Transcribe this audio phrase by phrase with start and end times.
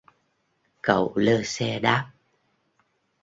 [0.81, 2.11] Cậu lơ xe đáp